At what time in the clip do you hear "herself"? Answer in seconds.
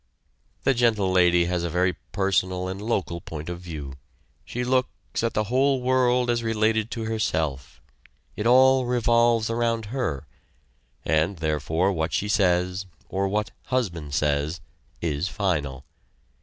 7.03-7.79